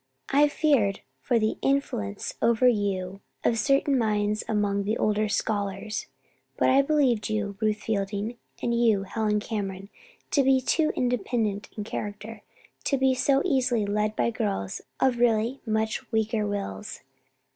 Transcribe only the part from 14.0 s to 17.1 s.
by girls of really much weaker wills.